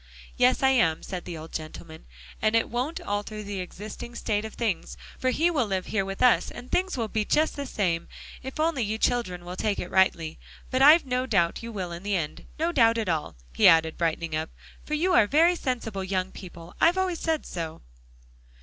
[0.35, 2.05] "Yes, I am," said the old gentleman,
[2.41, 6.23] "and it won't alter the existing state of things, for he will live here with
[6.23, 8.07] us, and things will be just the same,
[8.41, 10.39] if only you children will take it rightly.
[10.71, 13.95] But I've no doubt you will in the end; no doubt at all," he added,
[13.95, 14.49] brightening up,
[14.83, 16.73] "for you are very sensible young people.
[16.81, 17.83] I've always said so."